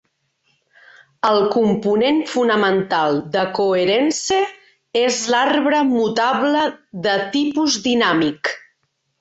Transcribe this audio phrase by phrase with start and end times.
[1.31, 4.39] El component fonamental de Coherence
[5.05, 6.67] és l'arbre mutable
[7.09, 8.55] de tipus dinàmic.